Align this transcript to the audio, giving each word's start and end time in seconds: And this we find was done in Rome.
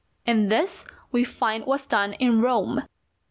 And 0.25 0.51
this 0.51 0.83
we 1.11 1.23
find 1.23 1.67
was 1.67 1.85
done 1.85 2.13
in 2.13 2.41
Rome. 2.41 2.81